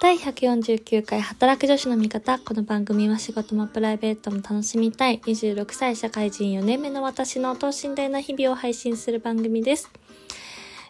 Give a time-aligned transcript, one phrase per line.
[0.00, 2.38] 第149回働く女子の味方。
[2.38, 9.90] この番組は仕事もプライベートも楽しみたい26歳社会人4年目の私の等身大な日々を配信する番組です。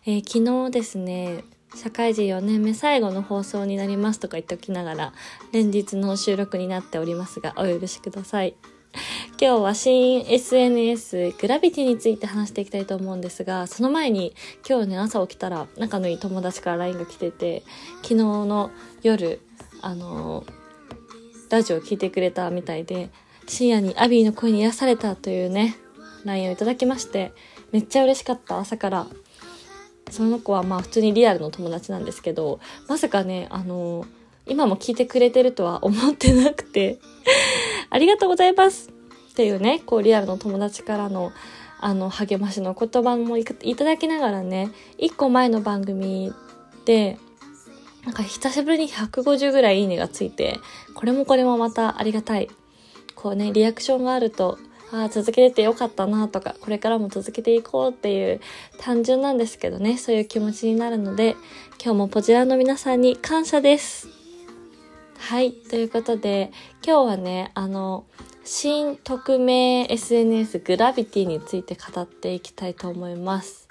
[0.04, 1.42] えー、昨日ですね、
[1.74, 5.12] 社会人4年目最後の放送になりますとか言っておきながら
[5.52, 8.56] 連日の収録になっておりますがお許しください。
[9.40, 14.34] 今日は新 SNS グラビティについて話していきたいと思うんですが、その前に
[14.68, 17.62] 今日ね朝起きたら仲のいい友達から LINE が来てて、
[18.02, 19.40] 昨日の夜、
[19.80, 20.44] あの
[21.50, 23.10] ラジオを聴いてくれたみたいで、
[23.46, 25.76] 深夜にアビーの声に癒されたというね、
[26.24, 27.32] LINE をいただきまして、
[27.70, 29.06] めっちゃ嬉しかった朝から。
[30.10, 34.04] その子はまあ普通にリアルの友達なんですけど、まさかね、あの
[34.46, 36.98] 今も聞いてくれてるとは思ってなくて
[37.90, 38.97] ありがとうございます
[39.38, 41.30] っていうね、こうリアルの友達からの
[41.80, 46.32] あの励ましの言葉もいただきながらね、一個前の番組
[46.84, 47.18] で、
[48.04, 50.58] なんか久しぶりに150ぐらいいいねがついて、
[50.92, 52.50] これもこれもまたありがたい。
[53.14, 54.58] こうね、リアクションがあると、
[54.90, 58.40] ああ、続けててよかったなとか、これからも続けていこうっていう
[58.80, 61.36] 単純なんですけどね、そういう気持ちになるので、
[61.80, 64.17] 今日もポジラの皆さんに感謝です。
[65.18, 65.52] はい。
[65.52, 66.52] ということで、
[66.86, 68.06] 今日はね、あの、
[68.44, 73.68] 新匿名 SNS グラビティについて語っていきたいと思います。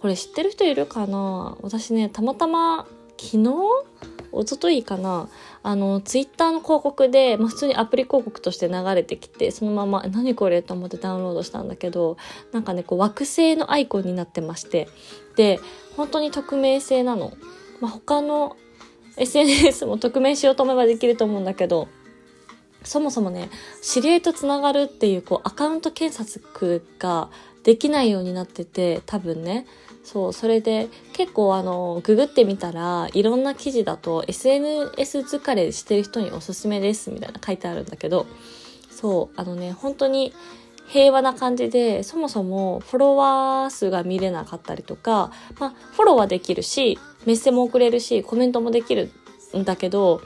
[0.00, 1.56] これ知ってる人いるかな？
[1.60, 3.54] 私ね、たまたま昨日？
[4.32, 5.28] おとといかな？
[5.62, 10.62] あの、ツイッターの広告で、まあ、普通にアプリ広告として流れてきて、そのまま、何これ？
[10.62, 12.16] と思ってダウンロードしたんだけど、
[12.50, 14.88] なんかね、こう惑星のアイコンになってまして、
[15.36, 15.60] で、
[15.96, 17.32] 本当に匿名性なの。
[17.80, 18.56] まあ、他の
[19.18, 21.88] SNS も匿名しようと思えばできると思うんだけど、
[22.84, 23.50] そもそもね、
[23.82, 27.30] 知り合いとつながるっていう、こう、アカウント検索が
[27.64, 29.66] できないようになってて、多分ね、
[30.04, 38.26] そう、それで結構あの、ググってみたら、いろんな記事だと SNS 疲れしてる人におすすめですみたいな書いてあるんだけど、
[38.90, 40.32] そう、あのね、本当に
[40.88, 49.12] 平和な感じで、そもそもフォロワー数が見れなかったりとか、まあ、フォローはできるし、メッセも送れるし、コメントもできる
[49.54, 50.22] んだけど、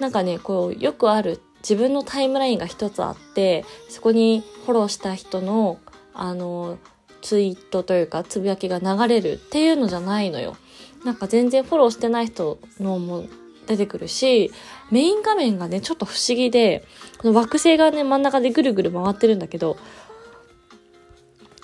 [0.00, 5.78] なんかね、こう、よくある自分のタイムラインが一つあって、そこにフォローした人の、
[6.14, 6.78] あの、
[7.20, 10.56] ツイートというか、つぶやきが流れるっていうのじゃないのよ。
[11.04, 13.26] なんか全然フォローしてない人のも
[13.66, 14.50] 出てくるし、
[14.90, 16.86] メイン画面がね、ちょっと不思議で、
[17.18, 19.76] この惑星がね、真ん中でぐるぐる回ってるんだけど、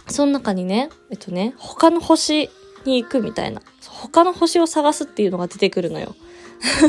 [0.07, 2.51] その中にね、えっとね、他の星
[2.85, 3.63] に行くみたいな。
[3.89, 6.15] 他の星を探すっていうのが出てくるのよ。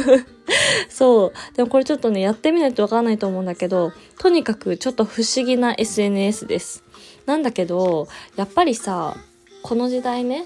[0.90, 1.56] そう。
[1.56, 6.84] でもこれちょっとね、やってみないとわからないと思うんだけど、とにかくちょっと不思議な SNS です。
[7.26, 9.18] なんだけど、やっぱりさ、
[9.62, 10.46] この時代ね、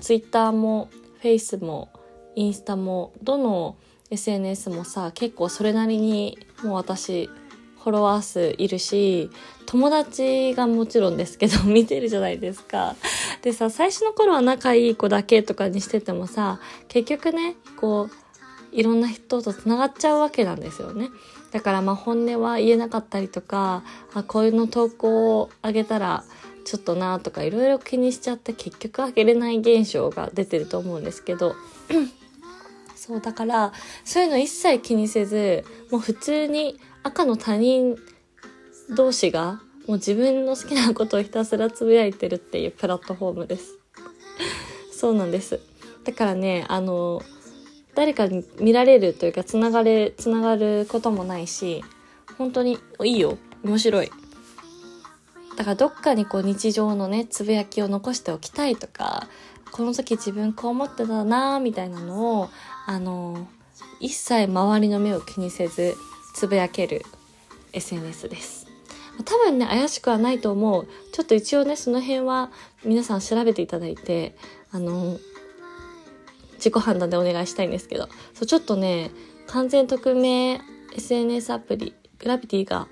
[0.00, 0.88] Twitter も
[1.22, 1.88] Face も
[2.34, 3.76] インスタも、どの
[4.10, 7.30] SNS もさ、結構それなりにもう私
[7.82, 9.30] フォロワー数いるし、
[9.66, 12.94] 友達がもちろんですけど、 見てるじゃないですか。
[13.42, 21.10] でさ、最初の頃は仲いい子だけとかにしててもさ、結局ね、こう、いろんな人と繋がっちゃうわけなんですよね。
[21.50, 23.82] だからまあ本音は言えなかったりとか、
[24.14, 26.24] あ、こういうの投稿をあげたら、
[26.64, 31.56] ちょっとなとかいろいろ気にしちゃって結局あげれない現象が出てると思うんですけど、
[32.94, 33.72] そうだから
[34.04, 37.96] そういうの一切気にせずもう普通に赤の他人
[38.90, 43.78] 同士がもう自分の好きなことをひたすらつぶやいてるっていうプラットフォームです。
[44.92, 45.60] そうなんです。
[46.04, 47.22] だからね、あの、
[47.94, 51.84] 誰かに見られるというか、つながれ、つながることもないし、
[52.38, 53.38] 本当にいいよ。
[53.64, 54.10] 面白い。
[55.56, 59.28] だからどっかにこう日常のね、つぶやきを残しておきたいとか、
[59.70, 62.48] この時自分こう思ってたなみたいなのを、
[62.86, 63.48] あの、
[64.00, 65.94] 一切周りの目を気にせず、
[66.34, 67.04] つぶやける
[67.72, 68.66] SNS です。
[69.24, 70.88] 多分ね、怪しくはないと思う。
[71.12, 72.50] ちょっと一応ね、その辺は
[72.84, 74.36] 皆さん調べていただいて、
[74.70, 75.18] あの、
[76.56, 79.10] 自己判断でお願いしたいんですけど、そう、ちょっとね、
[79.48, 80.60] 完全匿名
[80.94, 82.88] SNS アプリ、グラビティが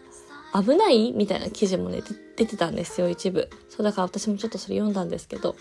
[0.53, 1.13] 危ない？
[1.13, 2.03] みたいな記事もね、
[2.37, 3.49] 出てたんですよ、一部。
[3.69, 5.57] そう、だから私もちょっとそれ読んだんですけど、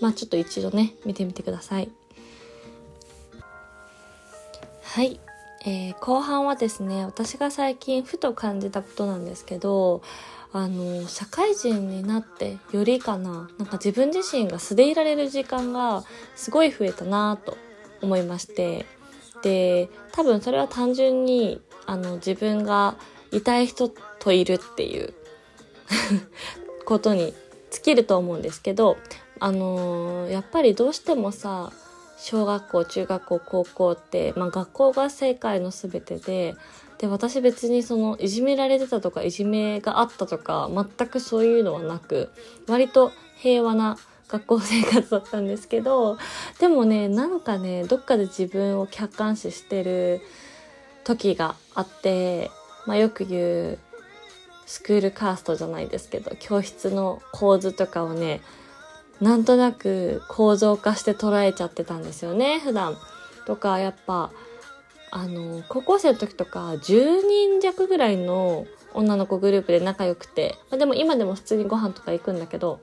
[0.00, 1.90] まあちょっと一度ね、見てみてください。
[4.82, 5.20] はい。
[5.64, 10.02] えー、後半はですね私が最近ふと感じたことなんですけど
[10.52, 16.04] あの社会人になってよりかななんか自分自身が素でいられる時間が
[16.34, 17.56] すごい増えたなと
[18.02, 18.86] 思いまして
[19.42, 22.96] で多分それは単純にあの自分が
[23.30, 25.14] いたい人といるっていう
[26.84, 27.32] ことに
[27.70, 28.96] 尽きると思うんですけど
[29.40, 31.72] あのー、やっぱりどうしてもさ
[32.22, 36.54] 小学校中学校高校って、まあ、学校が世界の全てで
[36.98, 42.30] で私別にそのいじめられてたとかいじめがあったとか全くそういうのはなく
[42.68, 43.98] 割と平和な
[44.28, 46.16] 学校生活だったんですけど
[46.60, 50.20] でもねなんかねどっかで自分を客観視してる
[51.02, 52.52] 時があって、
[52.86, 53.78] まあ、よく言う
[54.66, 58.40] スクールカーストじゃないですけど教室の構図とかをね
[59.20, 62.96] なんとなく構造化して捉えちゃってたんですよね普段。
[63.46, 64.30] とかやっぱ
[65.10, 72.80] あの高校生の時とか10人弱ぐらいの女の子グループで仲良くて、まあ、でも今でも普通にご飯とか行くんだけど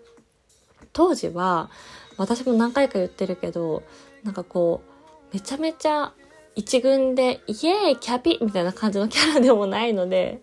[0.94, 1.70] 当時は
[2.18, 3.84] 私も何回か言ってるけど
[4.24, 4.84] なんかこ
[5.32, 6.14] うめちゃめちゃ
[6.56, 10.42] 一軍でイエーイキャピみたいな感じのキャラでもないので、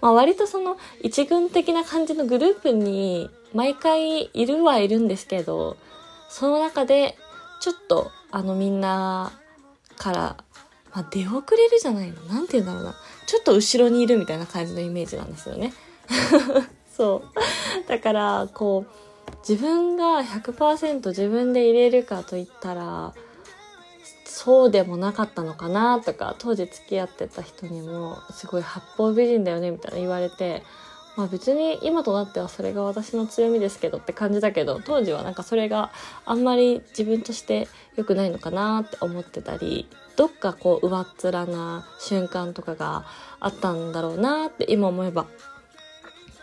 [0.00, 5.76] まあ割とその一軍的な感じのグループに毎回いるはいるんですけど、
[6.28, 7.16] その中で
[7.60, 9.32] ちょっとあのみんな
[9.96, 10.36] から、
[10.94, 12.94] まあ、出遅れるじゃないのなんて言うんだろうな。
[13.26, 15.72] ちょっと後ろにいるみたいな感じのイメージなんですよね。
[16.96, 17.22] そ
[17.86, 17.88] う。
[17.88, 18.90] だから、こう、
[19.46, 23.12] 自分が100%自分で入れるかと言ったら、
[24.24, 30.62] そうでもなかったのかなとか当時付き合ってた人にもすごい八方美人だよねみたいな言われて
[31.18, 35.90] まあ別に今となってはそれが私の強みですけどって感じだけど当時はなんかそれが
[36.24, 37.66] あんまり自分として
[37.96, 43.04] 良くないのかなって思ってたりどっかこう上っ面な瞬間とかが
[43.40, 45.26] あったんだろうなって今思えば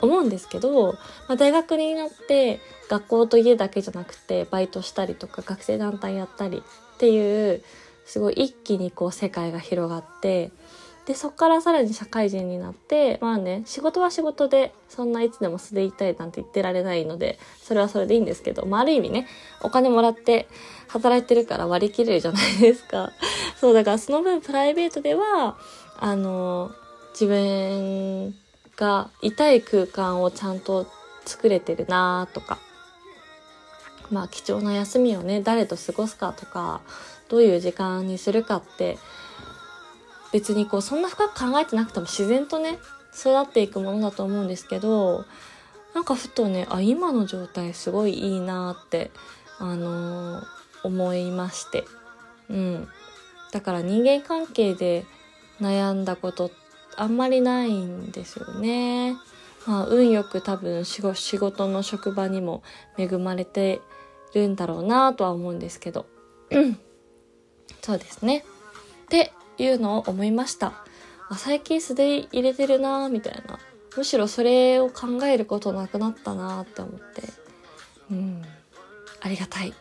[0.01, 1.00] 思うんですけど、ま
[1.30, 7.63] あ、大学になって学校と家だけじゃなくてバイトしたりとか学生団体やったりっていう
[8.06, 10.51] すごい一気にこう世界が広がって
[11.05, 19.27] でそこからさらに社会人になってまあね仕事は仕事でそんないつでも素でいたいなんて言ってられないのでそれはそれでいいんですけど、まあ、ある意味ね
[19.61, 20.47] お金もらって
[20.87, 23.11] 働いてるから割り切れるじゃないですか。
[23.59, 25.57] そうだからその分プライベートでは
[25.99, 26.71] あの
[27.11, 28.35] 自分
[28.75, 30.87] がいたい空間をちゃんと
[31.25, 32.59] 作れてるなとか
[34.11, 36.81] まあ貴重な休みをね誰と過ごすかとか
[37.29, 38.97] どういう時間にするかって
[40.35, 42.77] 別にこうそんな深く考えてなくても自然とね
[43.17, 45.23] 育っていくものだと思うんですけど
[45.93, 49.11] なんかふとねあ今の状態すごいいいなって
[49.59, 50.43] あのー、
[50.83, 51.85] 思いまして
[52.49, 52.87] うん
[53.53, 55.05] だから人間関係で
[55.61, 56.51] 悩んだこと
[56.97, 59.15] あんまりないんですよね。
[59.65, 62.61] まあ、運よく多分仕事の職場にも
[62.97, 63.81] 恵まれて
[64.33, 66.05] るんだろうなとは思うんですけど。
[67.81, 68.43] そうですね。
[69.05, 70.73] っていうのを思いました。
[71.29, 73.59] あ最近素で入れてるなみたいな。
[73.97, 77.23] むしろそれを考えることなくなったなって思って。
[78.11, 78.41] うん。
[79.21, 79.73] ありがたい。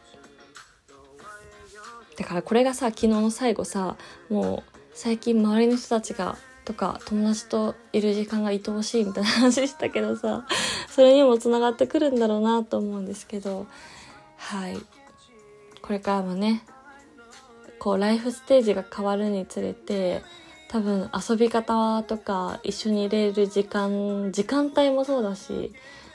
[2.16, 3.96] だからこれがさ、昨日の最後さ、
[4.30, 10.46] もう最近周りの人たちがとか友達といる時間が愛おしいみたいな話したけどさ
[10.88, 13.66] それにもつながってくるんだろうなと思うんですけど
[14.38, 14.78] はい
[15.82, 16.64] これからもね
[17.84, 20.22] こうライフステージが変わるにつれて
[20.68, 25.70] 多分遊び方とか一緒にいれる時間時間帯もそうだし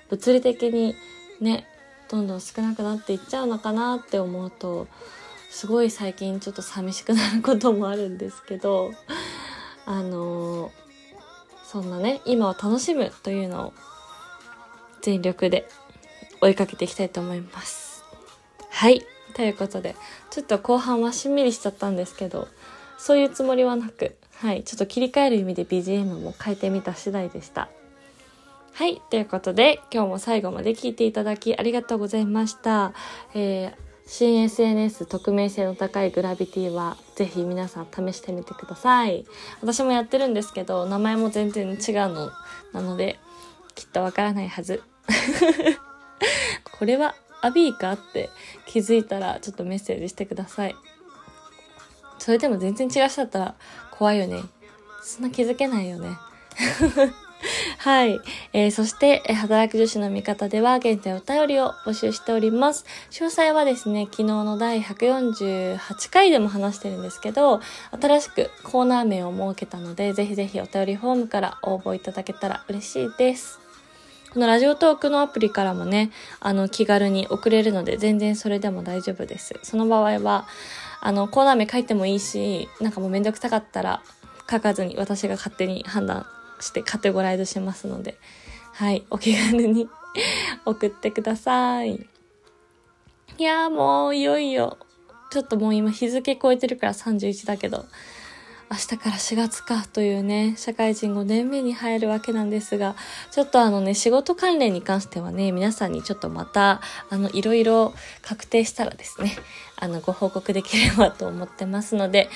[0.09, 0.95] 物理的に
[1.39, 1.67] ね
[2.09, 4.87] どんどん少なくなっていっちゃうのかなって思うと
[5.51, 8.91] すごい最近ちょっと寂しくなることもあるんですけど
[9.85, 10.71] あの、
[11.65, 13.73] そんなね今を楽しむというのを
[15.03, 15.69] 全力で
[16.41, 18.03] 追いかけていきたいと思います。
[18.71, 19.05] はい
[19.39, 19.95] ということで、
[20.31, 22.49] ちょっと後半はしんみりしちゃったんですけど、
[22.97, 27.69] そういうつもりはなく、はい、ちょっと切り替える意味で BGM も変えてみた次第でした。
[28.73, 32.91] はい、ということで、今日も最後まで聞いていただきありがとうございました。
[33.33, 33.73] えー、
[34.05, 39.23] 新 SNS 匿名性の高いグラビティはぜひ皆さん試してみてください。
[39.61, 41.77] 私もやってるんですけど、名前も全然違う
[42.09, 42.29] の
[42.73, 43.17] なので、
[43.73, 44.83] きっとわからないはず。
[46.77, 48.29] これはアビーかって
[48.65, 50.75] 気づいたらちょっとメッセージしてください。
[52.17, 53.55] それでも全然違う人だったら
[53.91, 54.43] 怖いよね。
[55.01, 56.17] そんな気づけないよね。
[57.79, 58.19] はい。
[58.51, 62.85] えー、そして、えー、働く女子の味方では現在お便りを募集しております。
[63.11, 67.61] 詳細はですね、昨日の第148回でも話してるんですけど、
[67.99, 73.68] 新しくコーナー名を設けたので、ぜひぜひお便りフォームから応募いただけたら嬉しいです。
[74.33, 79.55] このラジオトークのアプリからもね、あの、気軽に送れるので、全然それでも大丈夫です。
[79.63, 80.47] その場合は、
[81.01, 84.03] あの、コーナー名書いてもいいし、なんかもうめんどくさかったら、
[84.49, 86.25] 書かずに私が勝手に判断
[86.59, 88.17] してカテゴライズしますので、
[88.73, 89.87] はい、お気軽に
[90.65, 92.07] 送ってください。
[93.37, 94.77] いやーもういよいよ
[95.31, 97.85] ちょっともう今日付超えてるから31だけど、
[98.71, 102.95] 明日から4月かというね、社会人5年目に入るわけなんですが、
[103.31, 109.35] ちょっとあのね、仕事関連に関してはね、皆さんにちょっとまた、あの、いろいろ確定したらですね、
[109.75, 112.29] あの、ご報告できればと思ってますので、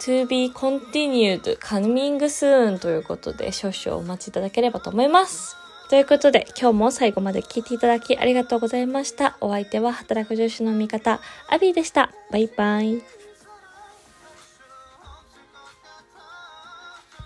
[0.00, 5.56] to be continued coming soon ということで少々お待ちいただければと思います。
[5.88, 9.36] ということで、今日も最後まで聞いていただきありがとうございました。
[9.40, 12.10] お相手は働く女子の味方、アビーでした。
[12.30, 13.23] バイバイ。